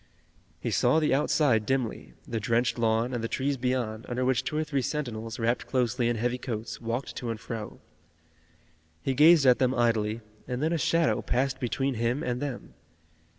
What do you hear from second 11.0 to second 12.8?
passed between him and them.